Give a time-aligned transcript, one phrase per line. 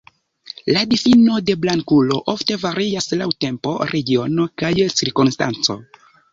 [0.75, 5.81] La difino de "blankulo" ofte varias laŭ tempo, regiono, kaj cirkonstanco.